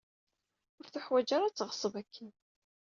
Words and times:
Ur 0.79 0.87
tuḥwaǧ 0.93 1.29
ara 1.35 1.45
ad 1.47 1.55
teɣṣeb 1.55 1.93
akken. 2.01 2.31